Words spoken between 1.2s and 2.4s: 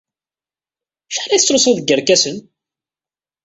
ay tettlusuḍ deg yerkasen?